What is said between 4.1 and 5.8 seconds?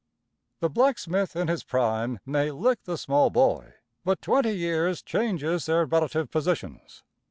twenty years changes